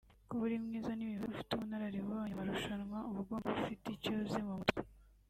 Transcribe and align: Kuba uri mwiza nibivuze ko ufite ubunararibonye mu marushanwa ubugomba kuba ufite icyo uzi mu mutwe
Kuba 0.27 0.41
uri 0.47 0.57
mwiza 0.63 0.91
nibivuze 0.95 1.27
ko 1.31 1.35
ufite 1.35 1.51
ubunararibonye 1.53 2.31
mu 2.33 2.37
marushanwa 2.39 2.97
ubugomba 3.09 3.47
kuba 3.47 3.61
ufite 3.63 3.85
icyo 3.95 4.11
uzi 4.23 4.39
mu 4.47 4.55
mutwe 4.59 4.81